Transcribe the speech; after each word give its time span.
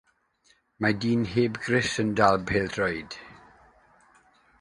Mae 0.83 0.95
dyn 1.03 1.25
heb 1.33 1.59
grys 1.67 1.93
yn 2.03 2.09
dal 2.19 2.37
pêl-droed. 2.47 3.11